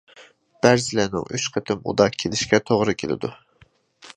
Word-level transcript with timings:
بەزىلەرنىڭ 0.65 1.27
ئۈچ 1.37 1.45
قېتىم 1.57 1.85
ئۇدا 1.91 2.07
كېلىشىگە 2.17 2.61
توغرا 2.71 2.97
كېلىدۇ. 3.03 3.33